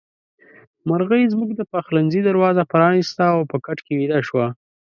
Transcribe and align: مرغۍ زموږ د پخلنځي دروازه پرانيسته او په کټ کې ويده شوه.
مرغۍ 0.87 1.23
زموږ 1.33 1.49
د 1.55 1.61
پخلنځي 1.71 2.21
دروازه 2.25 2.63
پرانيسته 2.71 3.23
او 3.35 3.39
په 3.51 3.57
کټ 3.65 3.77
کې 3.85 3.93
ويده 3.99 4.19
شوه. 4.27 4.47